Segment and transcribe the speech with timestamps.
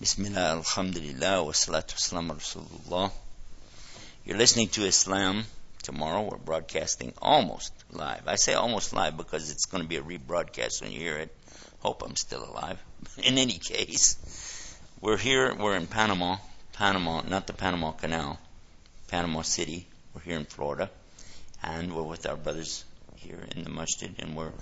[0.00, 3.12] Bismillah, Alhamdulillah, wa salatu wasalam Rasulullah.
[4.24, 5.44] You're listening to Islam.
[5.82, 8.26] Tomorrow we're broadcasting almost live.
[8.26, 11.28] I say almost live because it's going to be a rebroadcast when you hear it.
[11.80, 12.78] Hope I'm still alive.
[13.18, 14.16] In any case,
[15.02, 16.38] we're here, we're in Panama,
[16.72, 18.38] Panama, not the Panama Canal,
[19.08, 19.86] Panama City.
[20.14, 20.88] We're here in Florida,
[21.62, 22.86] and we're with our brothers
[23.16, 24.54] here in the masjid, and we're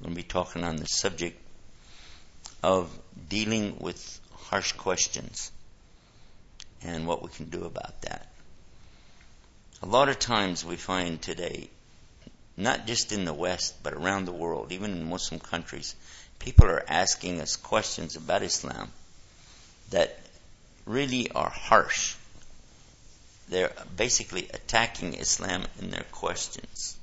[0.00, 1.42] going to be talking on the subject
[2.62, 2.88] of
[3.28, 5.50] dealing with harsh questions
[6.82, 8.28] and what we can do about that.
[9.82, 11.68] A lot of times we find today,
[12.56, 15.94] not just in the West, but around the world, even in Muslim countries,
[16.38, 18.90] people are asking us questions about Islam
[19.90, 20.18] that
[20.86, 22.14] really are harsh.
[23.48, 26.96] They're basically attacking Islam in their questions.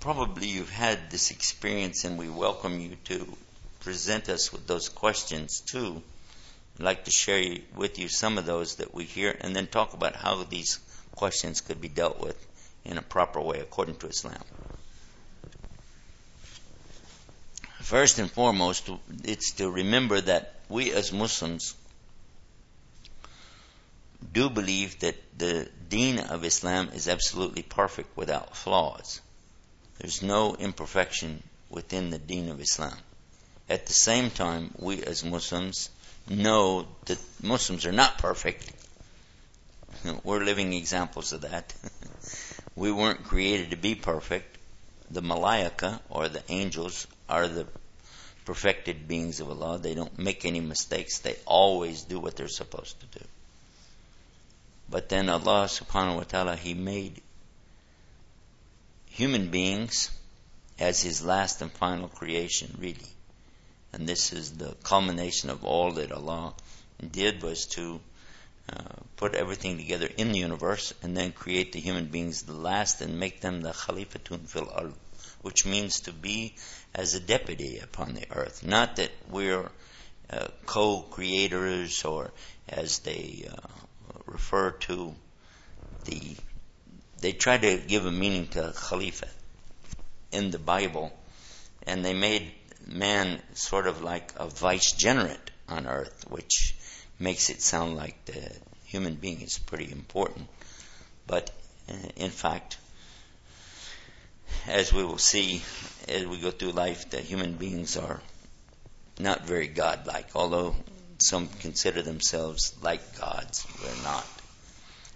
[0.00, 3.36] Probably you've had this experience, and we welcome you to
[3.80, 6.02] present us with those questions too
[6.78, 9.92] I'd like to share with you some of those that we hear and then talk
[9.92, 10.78] about how these
[11.14, 12.36] questions could be dealt with
[12.84, 14.42] in a proper way according to Islam.
[17.80, 18.88] First and foremost,
[19.24, 21.74] it's to remember that we as Muslims
[24.32, 29.20] do believe that the deen of Islam is absolutely perfect without flaws.
[29.98, 32.96] There's no imperfection within the deen of Islam.
[33.68, 35.90] At the same time, we as Muslims
[36.28, 38.72] know that Muslims are not perfect.
[40.24, 41.74] We're living examples of that.
[42.76, 44.58] we weren't created to be perfect.
[45.10, 47.66] The malaika, or the angels, are the
[48.44, 49.78] perfected beings of Allah.
[49.78, 51.18] They don't make any mistakes.
[51.18, 53.24] They always do what they're supposed to do.
[54.88, 57.20] But then Allah subhanahu wa ta'ala, He made
[59.10, 60.10] human beings
[60.78, 63.08] as His last and final creation, really.
[63.92, 66.54] And this is the culmination of all that Allah
[67.10, 68.00] did was to
[68.72, 68.82] uh,
[69.16, 73.18] put everything together in the universe and then create the human beings the last and
[73.18, 74.94] make them the khalifatun fil ard,
[75.42, 76.54] which means to be
[76.94, 78.64] as a deputy upon the earth.
[78.64, 79.68] Not that we're
[80.30, 82.30] uh, co-creators or
[82.68, 83.56] as they uh,
[84.26, 85.14] refer to
[86.04, 86.36] the,
[87.20, 89.28] they try to give a meaning to khalifa
[90.30, 91.12] in the Bible
[91.86, 92.50] and they made
[92.86, 96.74] man sort of like a vicegerent on earth, which
[97.18, 98.52] makes it sound like the
[98.86, 100.48] human being is pretty important.
[101.26, 101.50] But
[101.88, 102.78] uh, in fact,
[104.66, 105.62] as we will see
[106.08, 108.20] as we go through life, that human beings are
[109.18, 110.74] not very godlike, although
[111.18, 113.66] some consider themselves like gods.
[113.82, 114.26] We're not.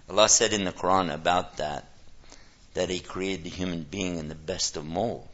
[0.09, 1.89] Allah said in the Quran about that,
[2.73, 5.27] that He created the human being in the best of mold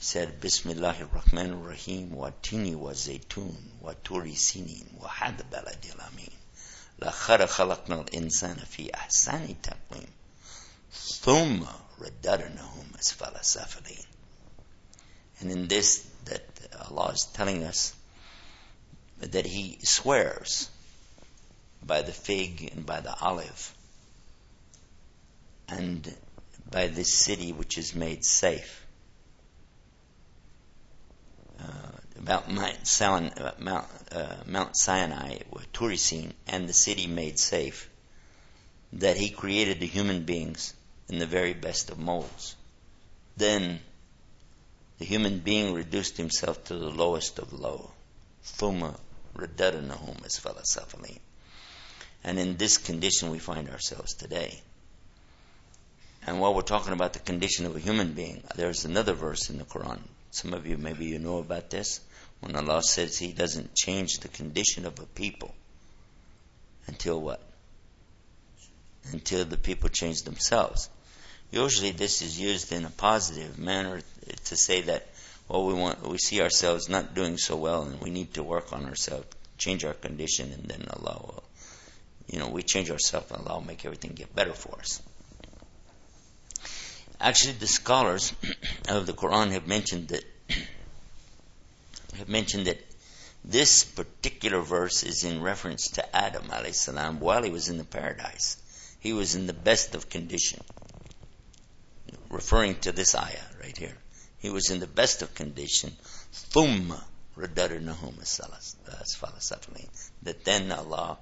[0.00, 5.92] He said, Bismillahir Rahmanir Rahim, wa tini wa zaytun, wa turi sinin, wa had baladi
[6.06, 6.30] amin.
[6.98, 10.08] لقد خلقنا الإنسان في أحسن تقويم
[10.92, 11.64] ثم
[11.98, 14.04] رددناه أسفل سافلين
[15.40, 16.42] And in this, that
[16.88, 17.94] Allah is telling us
[19.18, 20.70] that He swears
[21.82, 23.74] by the fig and by the olive
[25.68, 26.14] and
[26.70, 28.79] by this city which is made safe
[32.17, 35.39] about Mount, Sinai, Mount, uh, Mount Sinai,
[35.73, 37.89] Turisin, and the city made safe,
[38.93, 40.73] that he created the human beings
[41.09, 42.55] in the very best of molds.
[43.37, 43.79] Then
[44.99, 47.91] the human being reduced himself to the lowest of low.
[48.43, 48.99] Thumma
[49.35, 51.17] radadnahum as falasafalin.
[52.23, 54.61] And in this condition we find ourselves today.
[56.27, 59.57] And while we're talking about the condition of a human being, there's another verse in
[59.57, 60.01] the Quran.
[60.31, 61.99] Some of you, maybe you know about this
[62.39, 65.53] when Allah says He doesn't change the condition of a people
[66.87, 67.41] until what?
[69.11, 70.89] Until the people change themselves.
[71.51, 74.01] Usually, this is used in a positive manner
[74.45, 75.07] to say that,
[75.49, 78.71] well, we want, we see ourselves not doing so well, and we need to work
[78.71, 79.27] on ourselves,
[79.57, 81.43] change our condition, and then Allah will,
[82.27, 85.01] you know, we change ourselves, and Allah will make everything get better for us.
[87.20, 88.32] Actually, the scholars
[88.88, 90.24] of the Quran have mentioned that
[92.16, 92.78] have mentioned that
[93.44, 98.56] this particular verse is in reference to Adam salam while he was in the paradise.
[98.98, 100.60] He was in the best of condition.
[102.28, 103.96] Referring to this ayah right here.
[104.38, 105.96] He was in the best of condition.
[106.50, 107.00] ثُمَّ
[107.36, 108.16] رَدَّرْنَهُمْ
[110.22, 111.18] That then Allah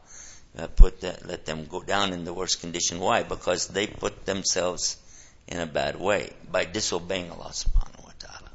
[0.57, 3.01] uh, put that, let them go down in the worst condition.
[3.01, 3.23] Why?
[3.23, 4.97] Because they put themselves
[5.50, 8.52] in a bad way by disobeying Allah subhanahu wa ta'ala.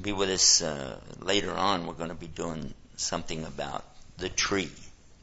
[0.00, 1.86] be with us uh, later on.
[1.86, 3.84] We're going to be doing something about
[4.18, 4.70] the tree,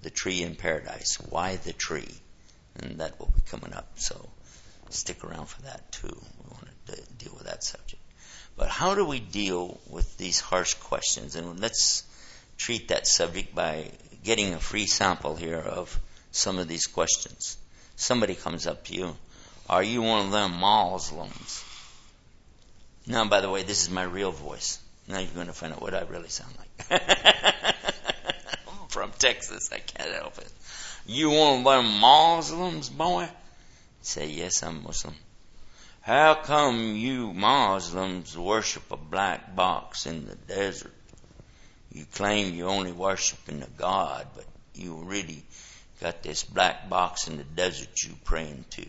[0.01, 1.17] the tree in paradise.
[1.29, 2.09] Why the tree?
[2.75, 3.87] And that will be coming up.
[3.95, 4.29] So
[4.89, 6.07] stick around for that too.
[6.07, 8.01] We want to deal with that subject.
[8.57, 11.35] But how do we deal with these harsh questions?
[11.35, 12.03] And let's
[12.57, 13.91] treat that subject by
[14.23, 15.99] getting a free sample here of
[16.31, 17.57] some of these questions.
[17.95, 19.15] Somebody comes up to you,
[19.71, 21.63] are you one of them Muslims?
[23.07, 24.79] Now, by the way, this is my real voice.
[25.07, 27.01] Now you're going to find out what I really sound like.
[28.67, 29.69] I'm from Texas.
[29.71, 30.51] I can't help it.
[31.05, 33.29] You one of them Muslims, boy?
[34.01, 35.15] Say, yes, I'm Muslim.
[36.01, 40.93] How come you Muslims worship a black box in the desert?
[41.93, 44.45] You claim you're only worshiping a God, but
[44.75, 45.43] you really
[46.01, 48.85] got this black box in the desert you praying to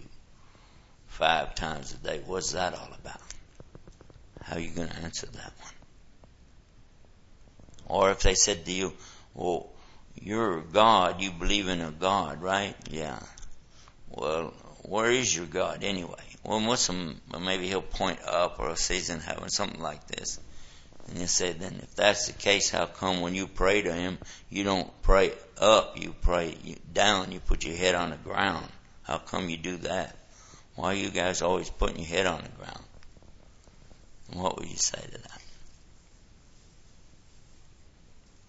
[1.12, 2.20] five times a day.
[2.24, 3.20] What's that all about?
[4.42, 5.72] How are you going to answer that one?
[7.86, 8.94] Or if they said to you,
[9.34, 9.68] well,
[10.20, 12.74] you're a God, you believe in a God, right?
[12.90, 13.18] Yeah.
[14.08, 16.24] Well, where is your God anyway?
[16.44, 20.40] Well, Muslim, maybe he'll point up or say he's in heaven, something like this.
[21.08, 24.18] And you say, then if that's the case, how come when you pray to him,
[24.48, 26.56] you don't pray up, you pray
[26.92, 28.66] down, you put your head on the ground?
[29.02, 30.16] How come you do that?
[30.74, 32.84] Why are you guys always putting your head on the ground?
[34.32, 35.42] What would you say to that?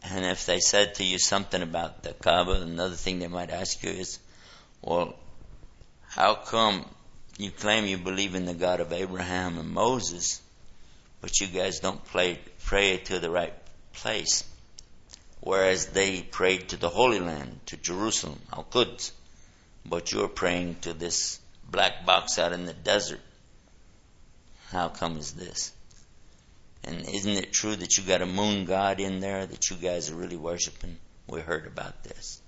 [0.03, 3.83] And if they said to you something about the Kaaba, another thing they might ask
[3.83, 4.19] you is,
[4.81, 5.15] well,
[6.07, 6.85] how come
[7.37, 10.41] you claim you believe in the God of Abraham and Moses,
[11.21, 13.53] but you guys don't pray, pray to the right
[13.93, 14.43] place?
[15.39, 19.11] Whereas they prayed to the Holy Land, to Jerusalem, Al Quds,
[19.85, 21.39] but you're praying to this
[21.73, 23.19] black box out in the desert.
[24.69, 25.73] How come is this?
[26.83, 30.11] And isn't it true that you got a moon god in there that you guys
[30.11, 30.97] are really worshiping?
[31.27, 32.39] We heard about this.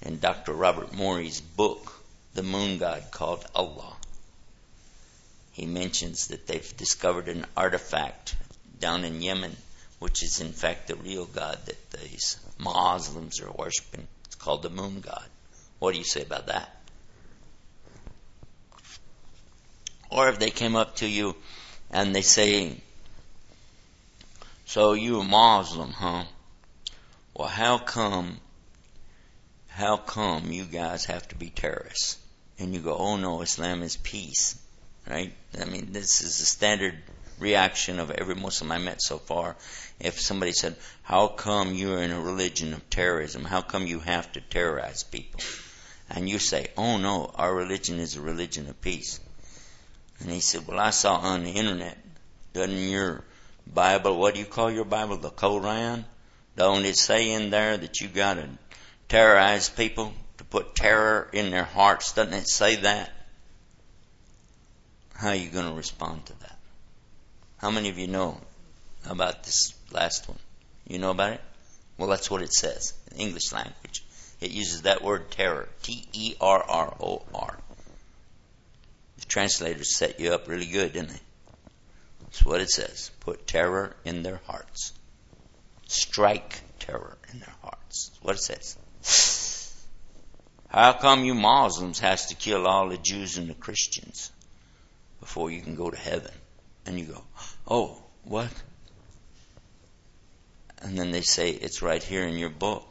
[0.00, 0.54] In Dr.
[0.54, 1.92] Robert Morey's book,
[2.32, 3.96] The Moon God Called Allah,
[5.52, 8.34] he mentions that they've discovered an artifact
[8.80, 9.54] down in Yemen,
[9.98, 14.08] which is in fact the real God that these Muslims are worshiping.
[14.24, 15.26] It's called the moon god.
[15.80, 16.81] What do you say about that?
[20.12, 21.34] Or if they came up to you
[21.90, 22.76] and they say,
[24.66, 26.24] so you a Muslim, huh?
[27.34, 28.36] Well, how come,
[29.68, 32.18] how come you guys have to be terrorists?
[32.58, 34.58] And you go, oh no, Islam is peace,
[35.08, 35.32] right?
[35.58, 36.94] I mean, this is the standard
[37.38, 39.56] reaction of every Muslim I met so far.
[39.98, 43.44] If somebody said, how come you're in a religion of terrorism?
[43.44, 45.40] How come you have to terrorize people?
[46.10, 49.18] And you say, oh no, our religion is a religion of peace.
[50.22, 51.98] And he said, well, I saw on the internet,
[52.52, 53.24] doesn't your
[53.66, 55.16] Bible, what do you call your Bible?
[55.16, 56.04] The Koran?
[56.56, 58.48] Don't it say in there that you gotta
[59.08, 62.12] terrorize people to put terror in their hearts?
[62.12, 63.10] Doesn't it say that?
[65.14, 66.58] How are you going to respond to that?
[67.58, 68.40] How many of you know
[69.08, 70.38] about this last one?
[70.88, 71.40] You know about it?
[71.96, 74.02] Well, that's what it says in English language.
[74.40, 75.68] It uses that word terror.
[75.84, 77.56] T E R R O R.
[79.32, 81.20] Translators set you up really good, didn't they?
[82.20, 83.10] That's what it says.
[83.20, 84.92] Put terror in their hearts.
[85.86, 88.08] Strike terror in their hearts.
[88.08, 89.74] That's what it says.
[90.68, 94.30] How come you Muslims has to kill all the Jews and the Christians
[95.18, 96.34] before you can go to heaven?
[96.84, 97.24] And you go,
[97.66, 98.52] oh, what?
[100.82, 102.84] And then they say, it's right here in your book.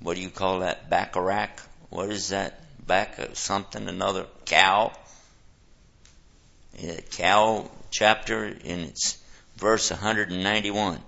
[0.00, 0.88] What do you call that?
[0.88, 1.60] Bacharach?
[1.90, 2.58] What is that?
[2.86, 4.92] Back something, another cow?
[7.10, 8.92] Cow chapter in
[9.56, 11.00] verse 191.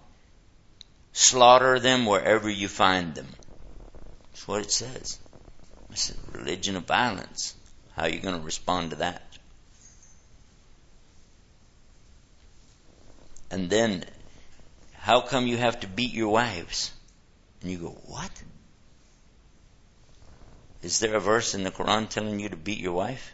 [1.12, 3.28] Slaughter them wherever you find them.
[4.32, 5.18] That's what it says.
[5.90, 7.54] It's a religion of violence.
[7.94, 9.22] How are you going to respond to that?
[13.50, 14.04] And then,
[14.94, 16.90] how come you have to beat your wives?
[17.62, 18.30] And you go, what?
[20.82, 23.32] Is there a verse in the Quran telling you to beat your wife?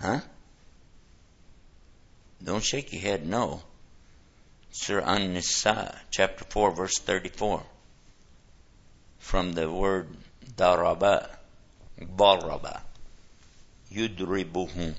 [0.00, 0.20] Huh?
[2.44, 3.62] Don't shake your head, no.
[4.72, 7.62] Surah An-Nisa, chapter 4, verse 34.
[9.18, 10.08] From the word
[10.56, 11.28] daraba,
[12.00, 12.80] baraba,
[13.92, 14.94] yudribuhum,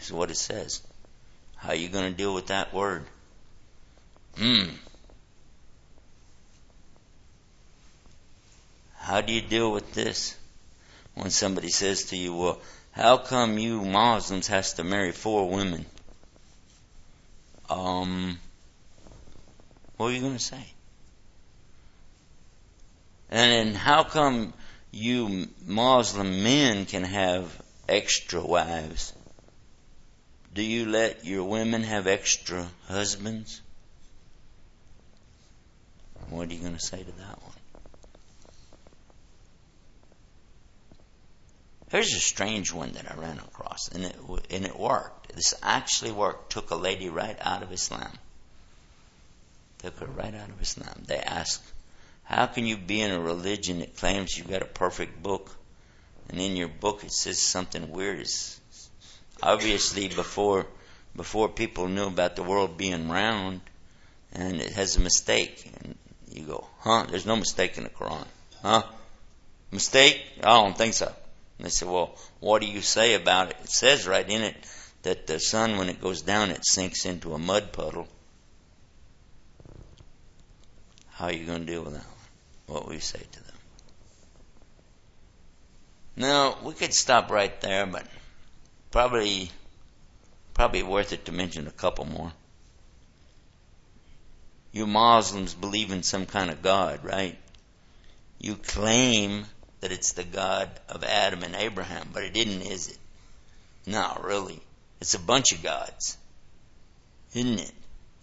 [0.00, 0.82] is what it says.
[1.56, 3.04] How you going to deal with that word?
[4.36, 4.64] Hmm.
[8.96, 10.36] How do you deal with this?
[11.14, 15.86] When somebody says to you, well, how come you Muslims has to marry four women?
[17.68, 18.38] Um,
[19.96, 20.64] what are you going to say?
[23.30, 24.52] And then how come
[24.92, 29.12] you Muslim men can have extra wives?
[30.54, 33.60] Do you let your women have extra husbands?
[36.30, 37.45] What are you going to say to that one?
[41.96, 44.14] Here's a strange one that I ran across, and it
[44.50, 45.34] and it worked.
[45.34, 46.52] This actually worked.
[46.52, 48.18] Took a lady right out of Islam.
[49.78, 51.04] Took her right out of Islam.
[51.06, 51.62] They asked,
[52.24, 55.56] "How can you be in a religion that claims you've got a perfect book,
[56.28, 58.60] and in your book it says something weird?" It's
[59.42, 60.66] obviously before
[61.16, 63.62] before people knew about the world being round,
[64.32, 65.72] and it has a mistake.
[65.80, 65.96] And
[66.30, 67.06] you go, "Huh?
[67.08, 68.26] There's no mistake in the Quran,
[68.60, 68.82] huh?
[69.70, 70.22] Mistake?
[70.42, 71.14] I don't think so."
[71.58, 73.56] And they said, Well, what do you say about it?
[73.64, 74.56] It says right in it
[75.02, 78.08] that the sun, when it goes down, it sinks into a mud puddle.
[81.10, 82.06] How are you going to deal with that?
[82.66, 83.54] What will you say to them?
[86.16, 88.06] Now, we could stop right there, but
[88.90, 89.50] probably
[90.54, 92.32] probably worth it to mention a couple more.
[94.72, 97.38] You Muslims believe in some kind of God, right?
[98.38, 99.46] You claim
[99.80, 102.98] that it's the God of Adam and Abraham, but it isn't, is it?
[103.86, 104.60] No, really.
[105.00, 106.16] It's a bunch of gods,
[107.34, 107.72] isn't it?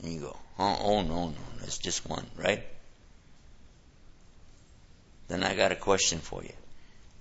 [0.02, 2.64] And you go, oh, oh no, no, it's just one, right?
[5.28, 6.54] Then I got a question for you.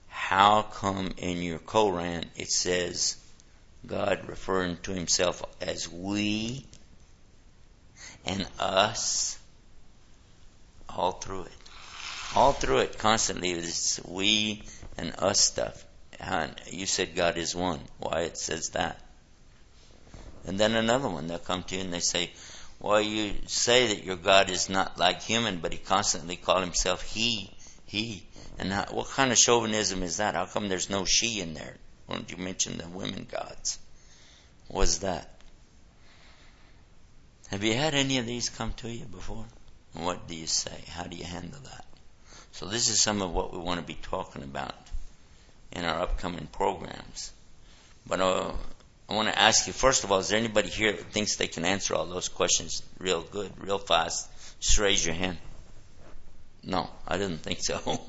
[0.08, 3.16] How come in your Koran it says
[3.86, 6.66] God referring to himself as we
[8.24, 9.38] and us
[10.88, 11.62] all through it?
[12.34, 14.64] All through it constantly it's we
[14.96, 15.84] and us stuff.
[16.18, 17.80] And you said God is one.
[17.98, 19.00] Why it says that?
[20.46, 22.30] And then another one, they'll come to you and they say,
[22.80, 27.02] well, you say that your God is not like human, but he constantly call himself
[27.02, 27.50] he,
[27.86, 28.26] he.
[28.58, 30.34] And how, what kind of chauvinism is that?
[30.34, 31.76] How come there's no she in there?
[32.06, 33.78] Why don't you mention the women gods?
[34.68, 35.28] What's that?
[37.50, 39.44] Have you had any of these come to you before?
[39.92, 40.84] What do you say?
[40.88, 41.84] How do you handle that?
[42.52, 44.75] So this is some of what we want to be talking about
[45.73, 47.32] in our upcoming programs.
[48.06, 48.52] But uh,
[49.09, 51.47] I want to ask you, first of all, is there anybody here that thinks they
[51.47, 54.28] can answer all those questions real good, real fast?
[54.61, 55.38] Just raise your hand.
[56.62, 57.80] No, I didn't think so.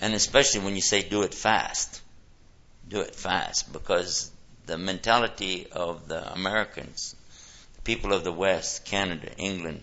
[0.00, 2.00] and especially when you say do it fast.
[2.86, 4.30] Do it fast because
[4.66, 7.16] the mentality of the Americans,
[7.76, 9.80] the people of the West, Canada, England,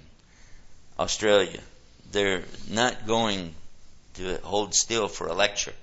[1.01, 1.59] Australia.
[2.11, 3.55] They're not going
[4.15, 5.73] to hold still for a lecture.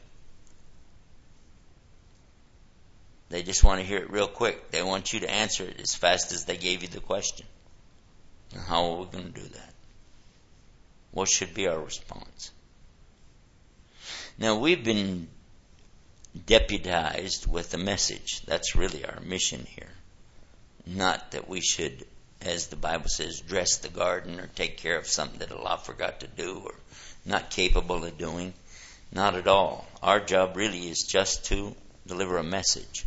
[3.31, 4.71] They just want to hear it real quick.
[4.71, 7.47] They want you to answer it as fast as they gave you the question.
[8.67, 9.75] How are we going to do that?
[11.11, 12.51] What should be our response?
[14.39, 15.29] Now, we've been
[16.47, 18.43] deputized with a message.
[18.47, 19.91] That's really our mission here.
[20.87, 22.07] Not that we should
[22.49, 26.21] as the Bible says, dress the garden or take care of something that Allah forgot
[26.21, 26.75] to do or
[27.25, 28.55] not capable of doing.
[29.13, 29.87] Not at all.
[30.03, 31.75] Our job really is just to
[32.07, 33.05] deliver a message.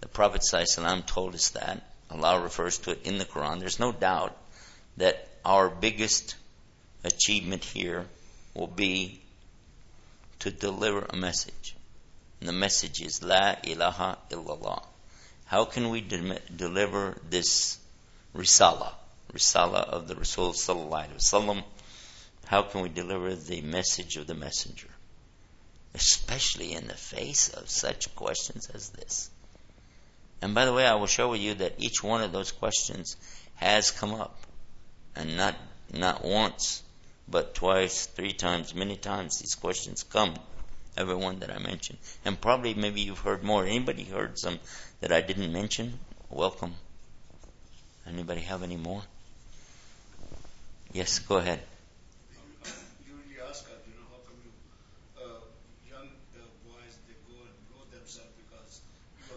[0.00, 1.82] The Prophet ﷺ told us that.
[2.10, 3.60] Allah refers to it in the Quran.
[3.60, 4.36] There's no doubt
[4.96, 6.36] that our biggest
[7.02, 8.06] achievement here
[8.54, 9.20] will be
[10.40, 11.74] to deliver a message.
[12.40, 14.84] And the message is La ilaha illallah.
[15.46, 17.78] How can we de- deliver this
[18.34, 18.92] risala,
[19.32, 21.62] risala of the Rasul sallallahu alaihi wasallam.
[22.46, 24.88] How can we deliver the message of the messenger?
[25.94, 29.30] Especially in the face of such questions as this.
[30.42, 33.16] And by the way, I will show you that each one of those questions
[33.54, 34.36] has come up.
[35.16, 35.54] And not,
[35.92, 36.82] not once,
[37.28, 40.34] but twice, three times, many times these questions come.
[40.96, 41.98] Every one that I mentioned.
[42.24, 43.64] And probably maybe you've heard more.
[43.64, 44.58] Anybody heard some
[45.00, 45.98] that I didn't mention?
[46.30, 46.74] Welcome.
[48.06, 49.02] Anybody have any more?
[50.92, 51.60] Yes, go ahead.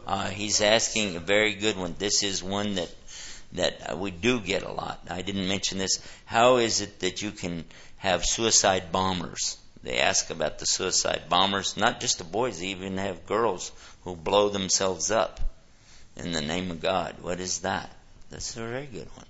[0.08, 1.94] Uh, he's asking a very good one.
[2.00, 2.90] This is one that
[3.52, 5.00] that uh, we do get a lot.
[5.10, 6.00] I didn't mention this.
[6.26, 7.66] How is it that you can
[7.98, 9.58] have suicide bombers?
[9.84, 11.76] They ask about the suicide bombers.
[11.76, 13.72] Not just the boys, they even have girls
[14.04, 15.40] who blow themselves up
[16.16, 17.16] in the name of God.
[17.22, 17.90] What is that?
[18.30, 19.26] That's a very good one.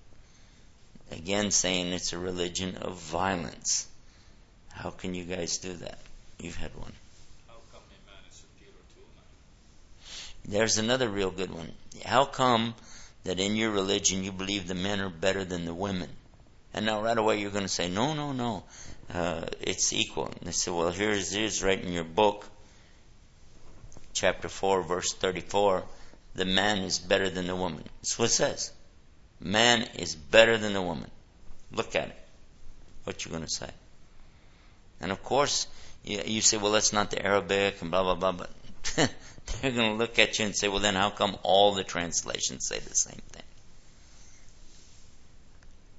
[1.11, 3.87] Again, saying it's a religion of violence.
[4.71, 5.99] How can you guys do that?
[6.39, 6.93] You've had one.
[10.47, 11.71] There's another real good one.
[12.05, 12.73] How come
[13.25, 16.09] that in your religion you believe the men are better than the women?
[16.73, 18.63] And now right away you're going to say, no, no, no,
[19.13, 20.27] uh, it's equal.
[20.27, 22.47] And they say, well, here's it is right in your book,
[24.13, 25.83] chapter 4, verse 34.
[26.35, 27.83] The man is better than the woman.
[28.01, 28.71] That's what it says.
[29.39, 31.09] Man is better than the woman.
[31.71, 32.17] Look at it.
[33.03, 33.69] What you going to say?
[34.99, 35.67] And of course,
[36.03, 38.49] you, you say, well, that's not the Arabic and blah, blah, blah, but
[38.95, 42.65] they're going to look at you and say, well, then how come all the translations
[42.65, 43.43] say the same thing?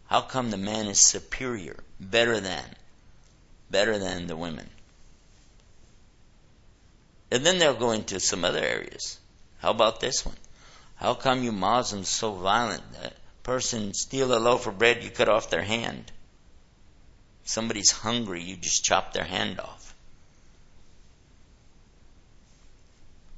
[0.07, 2.65] How come the man is superior, better than,
[3.71, 4.69] better than the women?
[7.31, 9.19] And then they'll go into some other areas.
[9.59, 10.37] How about this one?
[10.97, 12.83] How come you Muslims so violent?
[13.49, 16.13] Person steal a loaf of bread, you cut off their hand.
[17.45, 19.95] Somebody's hungry, you just chop their hand off.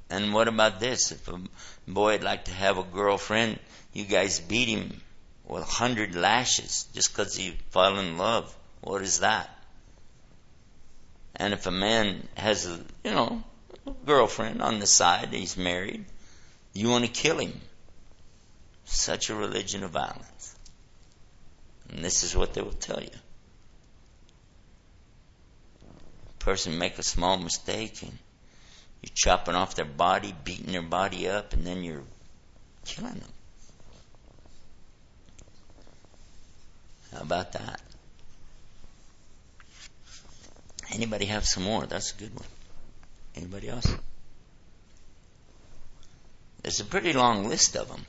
[0.09, 1.13] And what about this?
[1.13, 1.39] If a
[1.87, 3.57] boy would like to have a girlfriend,
[3.93, 4.99] you guys beat him
[5.47, 8.53] with a hundred lashes just because he fell in love.
[8.81, 9.49] What is that?
[11.37, 13.43] And if a man has a, you know,
[14.05, 16.03] girlfriend on the side, he's married,
[16.73, 17.61] you want to kill him.
[18.91, 20.55] Such a religion of violence.
[21.89, 23.09] And this is what they will tell you.
[26.29, 28.11] A person make a small mistake and
[29.01, 32.03] you're chopping off their body, beating their body up, and then you're
[32.85, 33.31] killing them.
[37.13, 37.81] How about that?
[40.91, 41.85] Anybody have some more?
[41.85, 42.47] That's a good one.
[43.35, 43.87] Anybody else?
[46.61, 48.05] There's a pretty long list of them.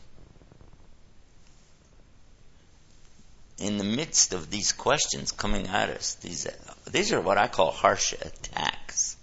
[3.58, 6.46] In the midst of these questions coming at us, these
[6.90, 9.16] these are what I call harsh attacks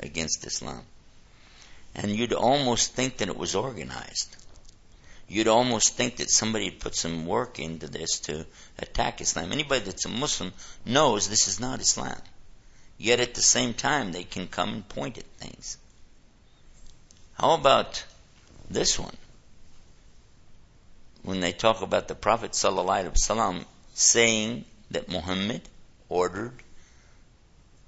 [0.00, 0.82] against Islam.
[1.94, 4.36] And you'd almost think that it was organized.
[5.28, 8.46] You'd almost think that somebody put some work into this to
[8.78, 9.50] attack Islam.
[9.50, 10.52] Anybody that's a Muslim
[10.84, 12.20] knows this is not Islam.
[12.98, 15.78] Yet at the same time, they can come and point at things.
[17.34, 18.04] How about
[18.70, 19.16] this one?
[21.22, 23.64] When they talk about the Prophet ﷺ
[23.96, 25.62] saying that Muhammad
[26.10, 26.52] ordered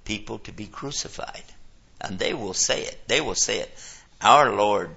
[0.07, 1.45] people to be crucified.
[2.01, 2.99] And they will say it.
[3.07, 3.71] They will say it.
[4.23, 4.91] Our Lord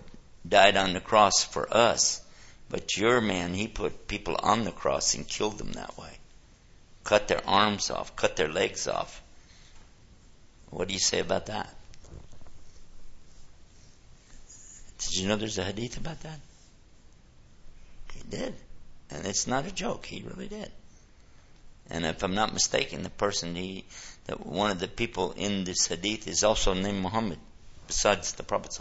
[0.47, 2.21] died on the cross for us,
[2.69, 6.17] but your man, he put people on the cross and killed them that way.
[7.03, 9.21] Cut their arms off, cut their legs off.
[10.69, 11.75] What do you say about that?
[14.99, 16.39] Did you know there's a hadith about that?
[18.13, 18.53] He did.
[19.09, 20.05] And it's not a joke.
[20.05, 20.71] He really did.
[21.91, 23.83] And if I'm not mistaken, the person he,
[24.25, 27.37] that one of the people in this hadith is also named Muhammad,
[27.85, 28.73] besides the Prophet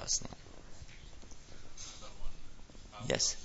[3.08, 3.36] Yes.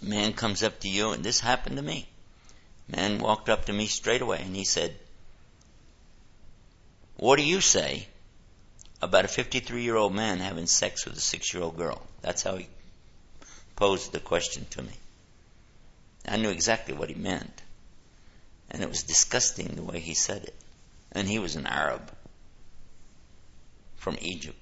[0.00, 2.08] Man comes up to you, and this happened to me.
[2.88, 4.98] Man walked up to me straight away, and he said,
[7.16, 8.08] "What do you say
[9.02, 12.66] about a 53-year-old man having sex with a six-year-old girl?" That's how he
[13.80, 14.92] posed the question to me.
[16.28, 17.62] I knew exactly what he meant.
[18.70, 20.54] And it was disgusting the way he said it.
[21.10, 22.12] And he was an Arab
[23.96, 24.58] from Egypt.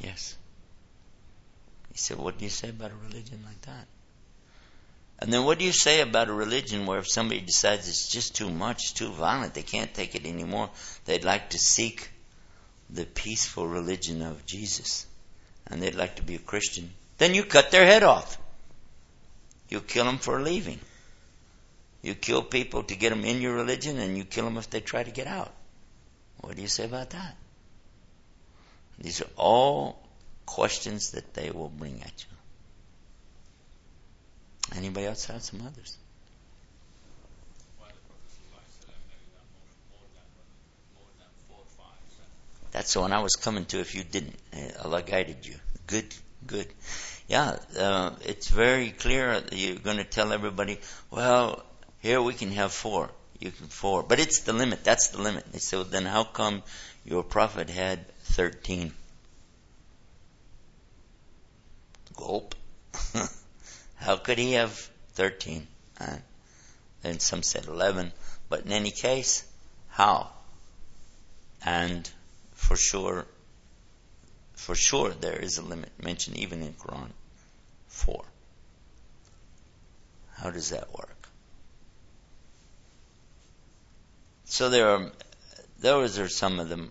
[0.00, 0.34] Yes.
[1.92, 3.86] He said, What do you say about a religion like that?
[5.18, 8.34] And then what do you say about a religion where if somebody decides it's just
[8.34, 10.70] too much, too violent, they can't take it anymore,
[11.04, 12.10] they'd like to seek
[12.90, 15.06] the peaceful religion of Jesus?
[15.66, 18.38] And they'd like to be a Christian, then you cut their head off.
[19.68, 20.78] You kill them for leaving.
[22.02, 24.80] You kill people to get them in your religion, and you kill them if they
[24.80, 25.52] try to get out.
[26.40, 27.36] What do you say about that?
[28.98, 30.02] These are all
[30.44, 32.32] questions that they will bring at you.
[34.76, 35.96] Anybody else have some others?
[42.72, 44.34] That's the one I was coming to if you didn't.
[44.82, 45.54] Allah guided you.
[45.86, 46.14] Good,
[46.46, 46.66] good.
[47.28, 50.80] Yeah, uh, it's very clear you're going to tell everybody,
[51.10, 51.62] well,
[52.00, 53.10] here we can have four.
[53.38, 54.02] You can four.
[54.02, 54.84] But it's the limit.
[54.84, 55.44] That's the limit.
[55.52, 56.62] They say, well, then how come
[57.04, 58.92] your prophet had 13?
[62.16, 62.54] Gulp.
[63.96, 64.72] how could he have
[65.14, 65.66] 13?
[66.00, 66.16] Uh,
[67.04, 68.12] and some said 11.
[68.48, 69.44] But in any case,
[69.88, 70.30] how?
[71.64, 72.10] And
[72.62, 73.26] for sure,
[74.54, 77.10] for sure there is a limit mentioned even in Quran.
[77.88, 78.24] Four.
[80.36, 81.28] How does that work?
[84.44, 85.10] So there are
[85.80, 86.88] those are some of the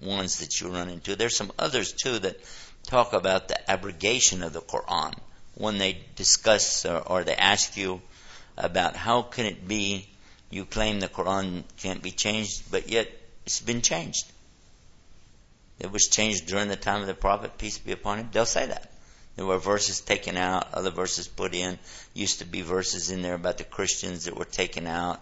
[0.00, 1.16] ones that you run into.
[1.16, 2.36] There's some others too that
[2.86, 5.14] talk about the abrogation of the Quran
[5.56, 8.00] when they discuss or, or they ask you
[8.56, 10.08] about how can it be
[10.50, 13.10] you claim the Quran can't be changed, but yet
[13.44, 14.24] it's been changed.
[15.78, 18.28] It was changed during the time of the Prophet, peace be upon him.
[18.32, 18.90] They'll say that.
[19.36, 21.78] There were verses taken out, other verses put in.
[22.12, 25.20] Used to be verses in there about the Christians that were taken out.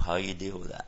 [0.00, 0.86] How do you deal with that?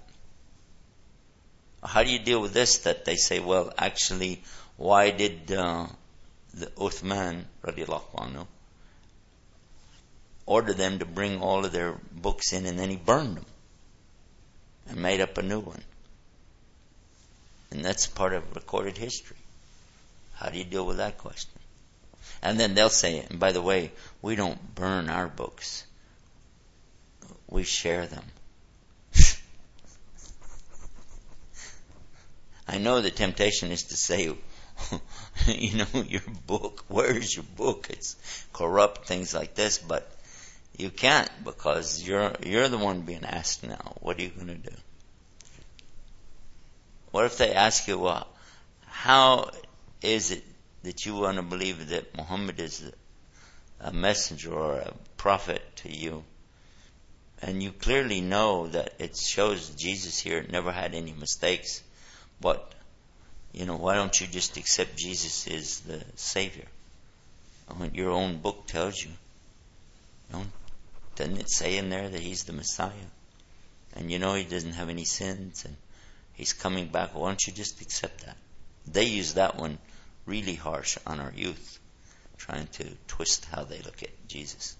[1.84, 4.42] How do you deal with this that they say, well, actually,
[4.78, 5.86] why did uh,
[6.54, 8.46] the Uthman, radiallahu anhu,
[10.46, 13.46] order them to bring all of their books in and then he burned them
[14.88, 15.82] and made up a new one?
[17.70, 19.36] And that's part of recorded history.
[20.34, 21.50] How do you deal with that question?
[22.42, 25.84] And then they'll say, and by the way, we don't burn our books.
[27.48, 28.24] We share them.
[32.68, 34.32] I know the temptation is to say,
[35.46, 37.88] you know, your book, where is your book?
[37.90, 38.16] It's
[38.52, 40.10] corrupt, things like this, but
[40.76, 43.96] you can't because you're, you're the one being asked now.
[44.00, 44.76] What are you going to do?
[47.10, 48.26] What if they ask you, well,
[48.86, 49.50] how
[50.02, 50.44] is it
[50.82, 52.90] that you want to believe that Muhammad is
[53.80, 56.24] a messenger or a prophet to you?
[57.40, 61.82] And you clearly know that it shows Jesus here never had any mistakes,
[62.40, 62.72] but
[63.52, 66.66] you know, why don't you just accept Jesus as the Savior?
[67.76, 69.10] What your own book tells you.
[71.16, 72.92] Doesn't it say in there that He's the Messiah?
[73.94, 75.76] And you know He doesn't have any sins and
[76.38, 77.16] He's coming back.
[77.16, 78.36] Why don't you just accept that?
[78.86, 79.76] They use that one
[80.24, 81.80] really harsh on our youth,
[82.36, 84.76] trying to twist how they look at Jesus.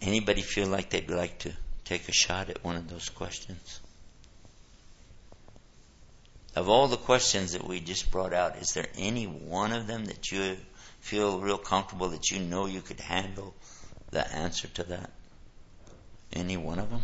[0.00, 1.52] Anybody feel like they'd like to
[1.84, 3.80] take a shot at one of those questions?
[6.54, 10.04] Of all the questions that we just brought out, is there any one of them
[10.04, 10.56] that you
[11.00, 13.56] feel real comfortable that you know you could handle
[14.12, 15.10] the answer to that?
[16.32, 17.02] Any one of them?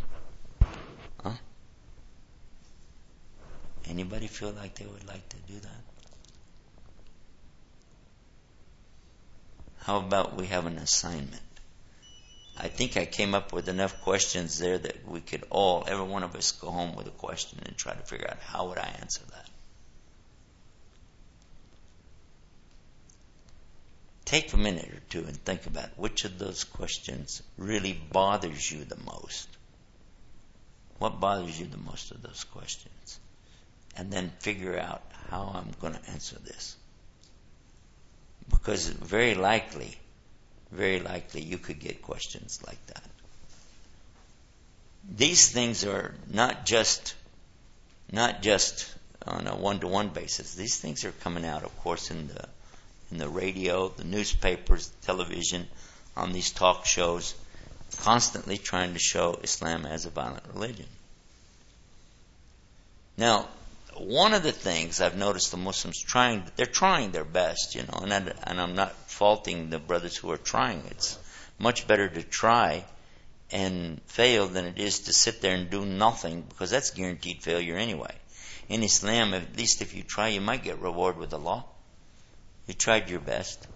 [3.89, 5.83] Anybody feel like they would like to do that?
[9.79, 11.43] How about we have an assignment?
[12.57, 16.23] I think I came up with enough questions there that we could all, every one
[16.23, 18.95] of us, go home with a question and try to figure out how would I
[19.01, 19.49] answer that.
[24.25, 28.85] Take a minute or two and think about which of those questions really bothers you
[28.85, 29.49] the most.
[30.99, 33.19] What bothers you the most of those questions?
[33.97, 36.77] And then figure out how I'm going to answer this.
[38.51, 39.97] Because very likely,
[40.71, 43.03] very likely you could get questions like that.
[45.17, 47.15] These things are not just,
[48.11, 48.93] not just
[49.27, 50.55] on a one-to-one basis.
[50.55, 52.49] These things are coming out, of course, in the
[53.13, 55.69] in the radio, the newspapers, television,
[56.17, 57.35] on these talk shows,
[58.01, 60.87] constantly trying to show Islam as a violent religion.
[63.19, 63.49] Now,
[63.97, 68.01] one of the things I've noticed the Muslims trying, they're trying their best, you know,
[68.03, 70.83] and, I, and I'm not faulting the brothers who are trying.
[70.91, 71.19] It's
[71.59, 72.85] much better to try
[73.51, 77.77] and fail than it is to sit there and do nothing because that's guaranteed failure
[77.77, 78.15] anyway.
[78.69, 81.65] In Islam, at least if you try, you might get reward with Allah.
[82.67, 83.67] You tried your best.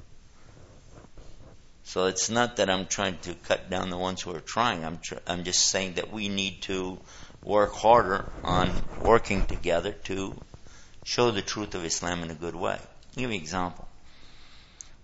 [1.84, 4.84] So it's not that I'm trying to cut down the ones who are trying.
[4.84, 6.98] I'm tr- I'm just saying that we need to
[7.46, 10.34] work harder on working together to
[11.04, 12.72] show the truth of Islam in a good way.
[12.72, 13.86] I'll give you an example.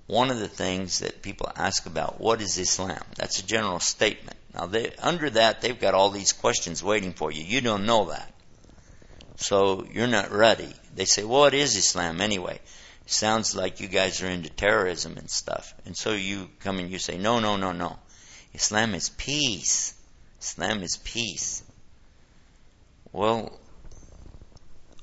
[0.09, 3.00] One of the things that people ask about, what is Islam?
[3.16, 4.37] That's a general statement.
[4.52, 7.44] Now, they, under that, they've got all these questions waiting for you.
[7.44, 8.35] You don't know that.
[9.37, 10.68] So you're not ready.
[10.94, 12.59] They say, well, what is Islam anyway?
[13.07, 15.74] Sounds like you guys are into terrorism and stuff.
[15.87, 17.98] And so you come and you say, no, no, no, no.
[18.52, 19.94] Islam is peace.
[20.40, 21.62] Islam is peace.
[23.12, 23.53] Well,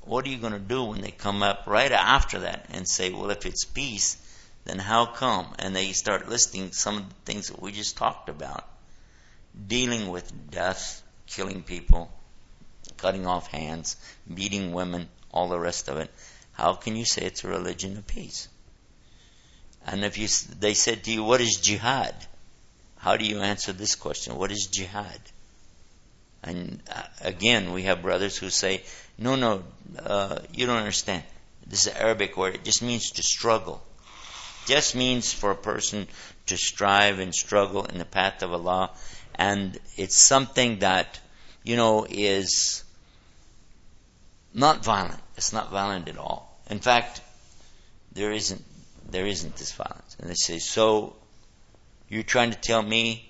[0.01, 3.11] what are you going to do when they come up right after that and say,
[3.11, 4.17] well, if it's peace,
[4.65, 5.53] then how come?
[5.59, 8.67] And they start listing some of the things that we just talked about
[9.67, 12.11] dealing with death, killing people,
[12.97, 13.95] cutting off hands,
[14.31, 16.09] beating women, all the rest of it.
[16.53, 18.47] How can you say it's a religion of peace?
[19.85, 20.27] And if you,
[20.59, 22.15] they said to you, what is jihad?
[22.97, 24.35] How do you answer this question?
[24.35, 25.19] What is jihad?
[26.43, 28.83] And uh, again, we have brothers who say,
[29.17, 29.63] no, no,
[29.97, 31.23] uh, you don't understand.
[31.67, 32.55] This is an Arabic word.
[32.55, 33.83] It just means to struggle.
[34.63, 36.07] It Just means for a person
[36.47, 38.91] to strive and struggle in the path of Allah.
[39.35, 41.19] And it's something that
[41.63, 42.83] you know, is
[44.53, 45.21] not violent.
[45.37, 46.59] It's not violent at all.
[46.69, 47.21] In fact,
[48.13, 48.63] there isn't
[49.09, 50.15] there isn't this violence.
[50.19, 51.15] And they say, so
[52.09, 53.27] you're trying to tell me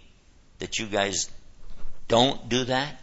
[0.59, 1.29] that you guys
[2.09, 2.99] don't do that?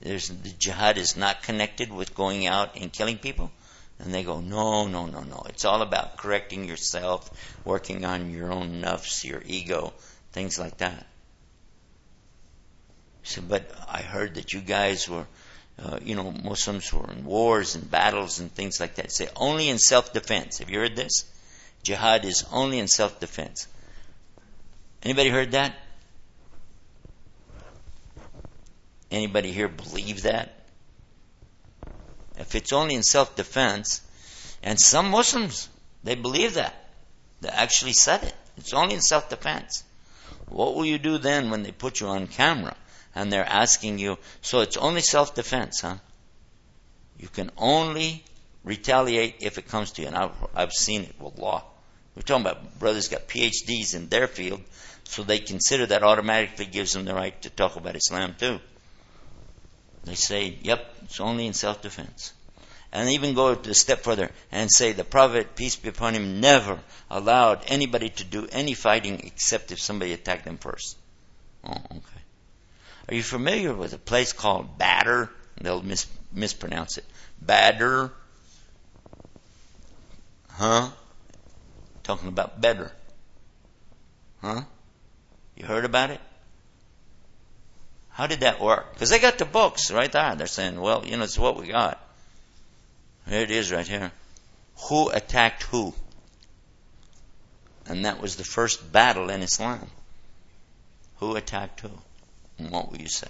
[0.00, 3.52] There's, the jihad is not connected with going out and killing people?
[3.98, 5.46] And they go, no, no, no, no.
[5.48, 7.30] It's all about correcting yourself,
[7.64, 9.94] working on your own nafs, your ego,
[10.32, 11.06] things like that.
[13.22, 15.26] So, but I heard that you guys were,
[15.82, 19.10] uh, you know, Muslims were in wars and battles and things like that.
[19.10, 20.58] Say only in self-defense.
[20.58, 21.24] Have you heard this?
[21.82, 23.66] Jihad is only in self-defense.
[25.02, 25.74] Anybody heard that?
[29.10, 30.52] Anybody here believe that?
[32.36, 34.02] If it's only in self-defense,
[34.62, 35.68] and some Muslims,
[36.02, 36.74] they believe that.
[37.40, 38.34] They actually said it.
[38.56, 39.84] It's only in self-defense.
[40.48, 42.76] What will you do then when they put you on camera
[43.14, 45.96] and they're asking you, so it's only self-defense, huh?
[47.18, 48.24] You can only
[48.64, 50.08] retaliate if it comes to you.
[50.08, 51.64] And I've, I've seen it with law.
[52.14, 54.62] We're talking about brothers got PhDs in their field,
[55.04, 58.58] so they consider that automatically gives them the right to talk about Islam too.
[60.06, 62.32] They say, yep, it's only in self defense.
[62.92, 66.78] And even go a step further and say the Prophet, peace be upon him, never
[67.10, 70.96] allowed anybody to do any fighting except if somebody attacked them first.
[71.64, 72.22] Oh, okay.
[73.08, 75.24] Are you familiar with a place called Badr?
[75.60, 77.04] They'll mis- mispronounce it.
[77.42, 78.06] Badr.
[80.50, 80.90] Huh?
[82.04, 82.92] Talking about better.
[84.40, 84.62] Huh?
[85.56, 86.20] You heard about it?
[88.16, 88.94] How did that work?
[88.94, 90.34] Because they got the books right there.
[90.36, 92.02] They're saying, well, you know, it's what we got.
[93.28, 94.10] Here it is right here.
[94.88, 95.92] Who attacked who?
[97.84, 99.86] And that was the first battle in Islam.
[101.18, 101.90] Who attacked who?
[102.58, 103.28] And what will you say?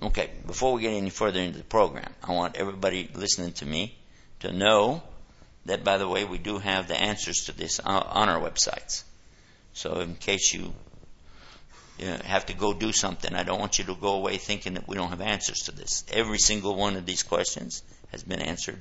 [0.00, 3.98] Okay, before we get any further into the program, I want everybody listening to me
[4.40, 5.02] to know
[5.64, 9.02] that, by the way, we do have the answers to this on our websites.
[9.72, 10.72] So, in case you
[11.98, 13.34] you have to go do something.
[13.34, 16.04] I don't want you to go away thinking that we don't have answers to this.
[16.12, 17.82] Every single one of these questions
[18.12, 18.78] has been answered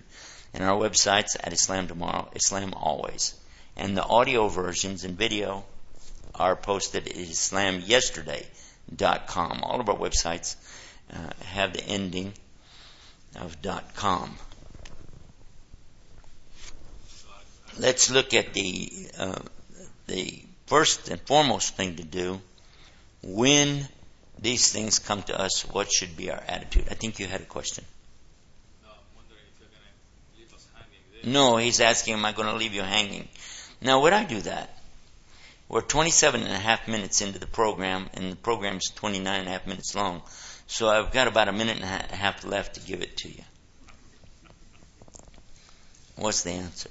[0.53, 3.33] And our websites at Islam Tomorrow, Islam Always.
[3.77, 5.65] And the audio versions and video
[6.33, 9.63] are posted at islamyesterday.com.
[9.63, 10.55] All of our websites
[11.13, 12.33] uh, have the ending
[13.35, 13.57] of
[13.95, 14.37] .com.
[17.77, 19.39] Let's look at the uh,
[20.07, 22.39] the first and foremost thing to do
[23.25, 23.87] when
[24.39, 26.85] these things come to us, what should be our attitude?
[26.91, 27.83] I think you had a question.
[31.23, 33.27] No, he's asking, am I going to leave you hanging?
[33.81, 34.77] Now, would I do that?
[35.67, 39.51] We're 27 and a half minutes into the program, and the program's 29 and a
[39.51, 40.21] half minutes long.
[40.67, 43.43] So I've got about a minute and a half left to give it to you.
[46.17, 46.89] What's the answer?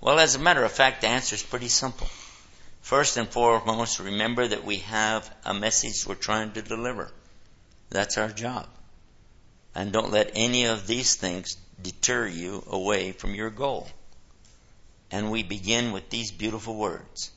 [0.00, 2.06] Well, as a matter of fact, the answer is pretty simple.
[2.80, 7.10] First and foremost, remember that we have a message we're trying to deliver.
[7.90, 8.66] That's our job.
[9.74, 13.88] And don't let any of these things deter you away from your goal.
[15.10, 17.30] And we begin with these beautiful words.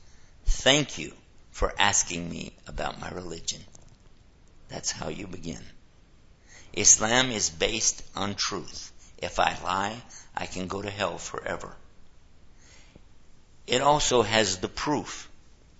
[0.46, 1.12] Thank you
[1.52, 3.60] for asking me about my religion.
[4.68, 5.62] That's how you begin.
[6.72, 8.92] Islam is based on truth.
[9.18, 10.02] If I lie,
[10.36, 11.76] I can go to hell forever.
[13.66, 15.30] It also has the proof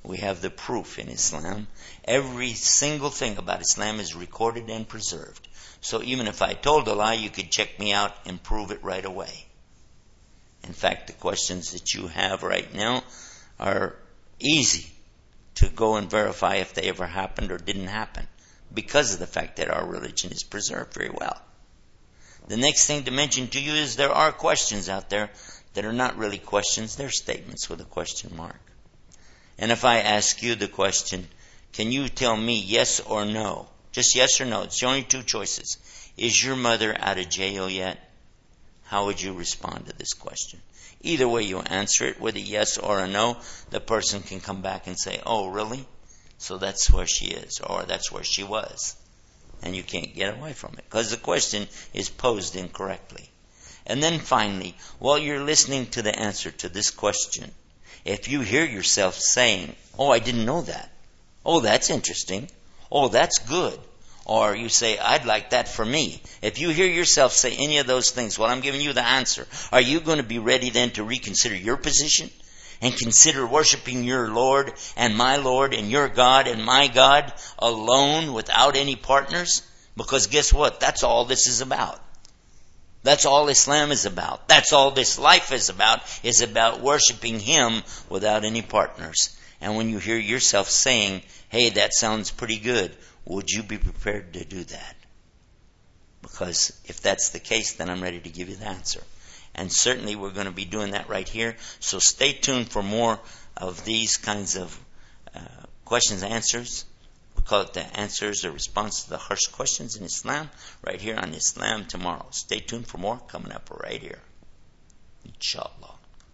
[0.04, 1.66] we have the proof in Islam.
[2.04, 5.48] Every single thing about Islam is recorded and preserved.
[5.80, 8.84] So even if I told a lie, you could check me out and prove it
[8.84, 9.46] right away.
[10.62, 13.02] In fact, the questions that you have right now
[13.58, 13.96] are
[14.38, 14.92] easy
[15.56, 18.26] to go and verify if they ever happened or didn't happen
[18.72, 21.40] because of the fact that our religion is preserved very well.
[22.48, 25.30] The next thing to mention to you is there are questions out there
[25.74, 28.63] that are not really questions, they're statements with a question mark.
[29.58, 31.28] And if I ask you the question,
[31.72, 33.68] can you tell me yes or no?
[33.92, 34.62] Just yes or no.
[34.62, 35.78] It's the only two choices.
[36.16, 37.98] Is your mother out of jail yet?
[38.84, 40.60] How would you respond to this question?
[41.00, 43.36] Either way you answer it with a yes or a no,
[43.70, 45.86] the person can come back and say, oh, really?
[46.38, 48.96] So that's where she is, or that's where she was.
[49.62, 53.30] And you can't get away from it because the question is posed incorrectly.
[53.86, 57.52] And then finally, while you're listening to the answer to this question,
[58.04, 60.90] if you hear yourself saying, Oh, I didn't know that.
[61.44, 62.48] Oh, that's interesting.
[62.90, 63.78] Oh, that's good.
[64.26, 66.22] Or you say, I'd like that for me.
[66.40, 69.46] If you hear yourself say any of those things while I'm giving you the answer,
[69.70, 72.30] are you going to be ready then to reconsider your position?
[72.80, 78.34] and consider worshiping your Lord and my Lord and your God and my God alone
[78.34, 79.62] without any partners?
[79.96, 80.80] Because guess what?
[80.80, 82.03] That's all this is about.
[83.04, 84.48] That's all Islam is about.
[84.48, 89.38] That's all this life is about, is about worshiping Him without any partners.
[89.60, 94.32] And when you hear yourself saying, hey, that sounds pretty good, would you be prepared
[94.32, 94.96] to do that?
[96.22, 99.02] Because if that's the case, then I'm ready to give you the answer.
[99.54, 101.56] And certainly we're going to be doing that right here.
[101.80, 103.20] So stay tuned for more
[103.56, 104.80] of these kinds of
[105.34, 105.40] uh,
[105.84, 106.86] questions and answers.
[107.44, 110.50] Call it the answers or response to the harsh questions in Islam
[110.82, 112.26] right here on Islam tomorrow.
[112.30, 114.20] Stay tuned for more coming up right here.
[115.24, 115.93] Inshallah.